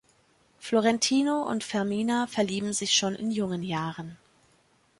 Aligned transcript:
Florentino 0.57 1.43
und 1.47 1.63
Fermina 1.63 2.25
verlieben 2.25 2.73
sich 2.73 2.91
schon 2.95 3.13
in 3.13 3.29
jungen 3.29 3.61
Jahren. 3.61 4.17